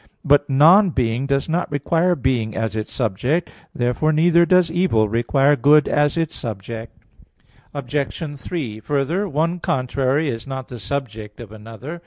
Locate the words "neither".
4.11-4.47